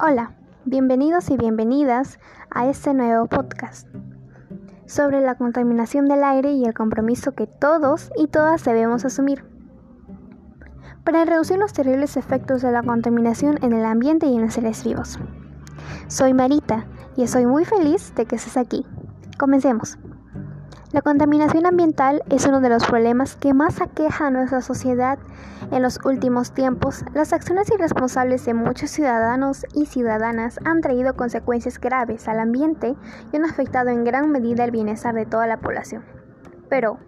[0.00, 0.30] Hola,
[0.64, 2.20] bienvenidos y bienvenidas
[2.52, 3.88] a este nuevo podcast
[4.86, 9.44] sobre la contaminación del aire y el compromiso que todos y todas debemos asumir
[11.02, 14.84] para reducir los terribles efectos de la contaminación en el ambiente y en los seres
[14.84, 15.18] vivos.
[16.06, 16.86] Soy Marita
[17.16, 18.86] y estoy muy feliz de que estés aquí.
[19.36, 19.98] Comencemos.
[20.90, 25.18] La contaminación ambiental es uno de los problemas que más aqueja a nuestra sociedad
[25.70, 27.04] en los últimos tiempos.
[27.12, 32.96] Las acciones irresponsables de muchos ciudadanos y ciudadanas han traído consecuencias graves al ambiente
[33.30, 36.06] y han afectado en gran medida el bienestar de toda la población.
[36.70, 36.98] Pero,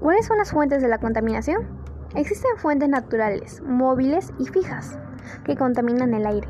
[0.00, 1.68] ¿cuáles son las fuentes de la contaminación?
[2.14, 4.98] Existen fuentes naturales, móviles y fijas,
[5.44, 6.48] que contaminan el aire.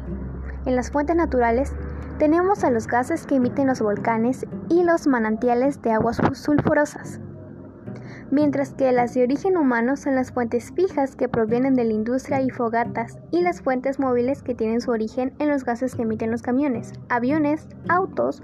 [0.64, 1.74] En las fuentes naturales
[2.18, 7.20] tenemos a los gases que emiten los volcanes y los manantiales de aguas sulfurosas,
[8.30, 12.40] mientras que las de origen humano son las fuentes fijas que provienen de la industria
[12.40, 16.30] y fogatas y las fuentes móviles que tienen su origen en los gases que emiten
[16.30, 18.42] los camiones, aviones, autos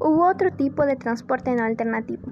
[0.00, 2.22] u otro tipo de transporte no alternativo.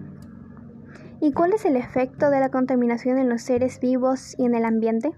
[1.20, 4.64] ¿Y cuál es el efecto de la contaminación en los seres vivos y en el
[4.64, 5.12] ambiente?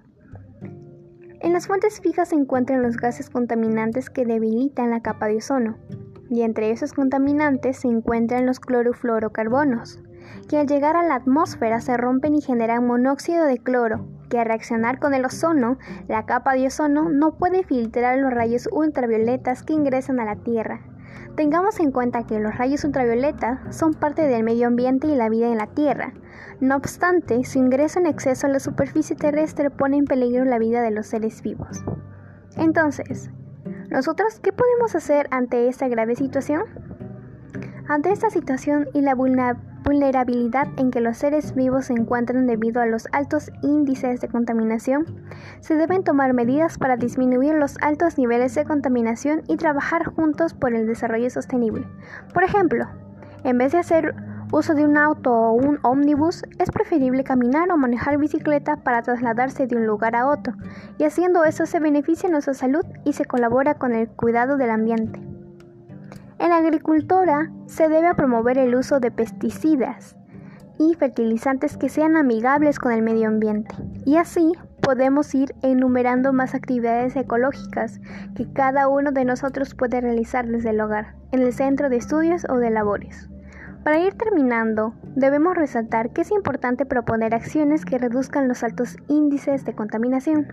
[1.44, 5.76] En las fuentes fijas se encuentran los gases contaminantes que debilitan la capa de ozono,
[6.30, 10.00] y entre esos contaminantes se encuentran los clorofluorocarbonos,
[10.48, 14.46] que al llegar a la atmósfera se rompen y generan monóxido de cloro, que al
[14.46, 15.76] reaccionar con el ozono,
[16.08, 20.80] la capa de ozono no puede filtrar los rayos ultravioletas que ingresan a la Tierra,
[21.36, 25.48] Tengamos en cuenta que los rayos ultravioleta son parte del medio ambiente y la vida
[25.48, 26.12] en la Tierra.
[26.60, 30.82] No obstante, su ingreso en exceso a la superficie terrestre pone en peligro la vida
[30.82, 31.84] de los seres vivos.
[32.56, 33.30] Entonces,
[33.90, 36.62] ¿nosotros qué podemos hacer ante esta grave situación?
[37.88, 42.80] Ante esta situación y la vulnerabilidad vulnerabilidad en que los seres vivos se encuentran debido
[42.80, 45.04] a los altos índices de contaminación,
[45.60, 50.74] se deben tomar medidas para disminuir los altos niveles de contaminación y trabajar juntos por
[50.74, 51.86] el desarrollo sostenible.
[52.32, 52.86] Por ejemplo,
[53.44, 54.14] en vez de hacer
[54.50, 59.66] uso de un auto o un ómnibus, es preferible caminar o manejar bicicleta para trasladarse
[59.66, 60.54] de un lugar a otro,
[60.96, 65.33] y haciendo eso se beneficia nuestra salud y se colabora con el cuidado del ambiente.
[66.44, 70.14] En la agricultura se debe promover el uso de pesticidas
[70.78, 73.74] y fertilizantes que sean amigables con el medio ambiente.
[74.04, 74.52] Y así
[74.82, 77.98] podemos ir enumerando más actividades ecológicas
[78.36, 82.44] que cada uno de nosotros puede realizar desde el hogar, en el centro de estudios
[82.50, 83.30] o de labores.
[83.82, 89.64] Para ir terminando, debemos resaltar que es importante proponer acciones que reduzcan los altos índices
[89.64, 90.52] de contaminación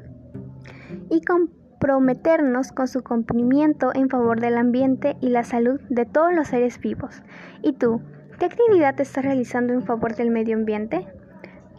[1.09, 1.49] y con
[1.81, 6.79] comprometernos con su cumplimiento en favor del ambiente y la salud de todos los seres
[6.79, 7.23] vivos.
[7.63, 8.01] ¿Y tú,
[8.37, 11.07] qué actividad estás realizando en favor del medio ambiente?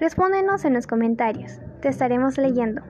[0.01, 2.83] Respóndenos en los comentarios, te estaremos leyendo.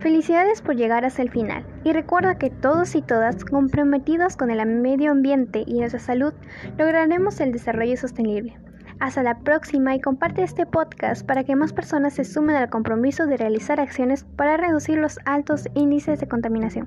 [0.00, 4.66] Felicidades por llegar hasta el final y recuerda que todos y todas comprometidos con el
[4.66, 6.34] medio ambiente y nuestra salud
[6.76, 8.58] lograremos el desarrollo sostenible.
[9.02, 13.26] Hasta la próxima y comparte este podcast para que más personas se sumen al compromiso
[13.26, 16.86] de realizar acciones para reducir los altos índices de contaminación.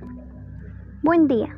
[1.03, 1.57] Buen día.